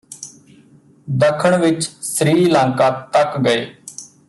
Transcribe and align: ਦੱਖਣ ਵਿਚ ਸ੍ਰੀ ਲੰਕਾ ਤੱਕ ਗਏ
ਦੱਖਣ 1.07 1.57
ਵਿਚ 1.57 1.83
ਸ੍ਰੀ 2.01 2.45
ਲੰਕਾ 2.45 2.89
ਤੱਕ 3.13 3.37
ਗਏ 3.37 3.65